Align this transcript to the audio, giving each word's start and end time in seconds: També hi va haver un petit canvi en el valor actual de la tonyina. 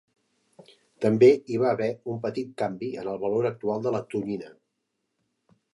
També 1.05 1.29
hi 1.55 1.59
va 1.63 1.69
haver 1.73 1.89
un 2.15 2.19
petit 2.25 2.57
canvi 2.63 2.91
en 3.03 3.11
el 3.13 3.21
valor 3.27 3.53
actual 3.53 3.87
de 3.89 3.95
la 3.99 4.05
tonyina. 4.15 4.53